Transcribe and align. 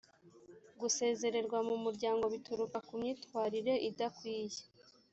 gusezererwa 0.79 1.57
mu 1.67 1.75
muryango 1.83 2.25
bituruka 2.33 2.77
ku 2.87 2.93
myitwarire 2.99 3.73
idakwiye 3.89 4.61